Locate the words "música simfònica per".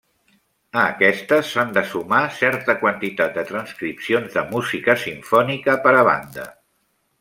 4.57-5.99